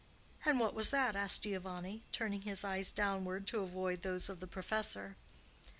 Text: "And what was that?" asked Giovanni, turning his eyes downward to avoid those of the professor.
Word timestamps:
"And 0.45 0.59
what 0.59 0.73
was 0.73 0.89
that?" 0.89 1.15
asked 1.15 1.43
Giovanni, 1.43 2.01
turning 2.11 2.41
his 2.41 2.63
eyes 2.63 2.91
downward 2.91 3.45
to 3.45 3.59
avoid 3.59 4.01
those 4.01 4.29
of 4.29 4.39
the 4.39 4.47
professor. 4.47 5.15